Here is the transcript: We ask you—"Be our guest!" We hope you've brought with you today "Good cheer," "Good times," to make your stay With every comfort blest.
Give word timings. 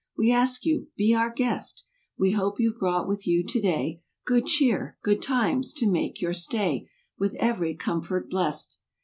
We 0.17 0.31
ask 0.31 0.65
you—"Be 0.65 1.13
our 1.13 1.29
guest!" 1.29 1.85
We 2.17 2.31
hope 2.31 2.59
you've 2.59 2.79
brought 2.79 3.07
with 3.07 3.27
you 3.27 3.43
today 3.45 4.01
"Good 4.25 4.47
cheer," 4.47 4.97
"Good 5.03 5.21
times," 5.21 5.71
to 5.73 5.85
make 5.87 6.19
your 6.21 6.33
stay 6.33 6.89
With 7.19 7.35
every 7.35 7.75
comfort 7.75 8.27
blest. 8.27 8.79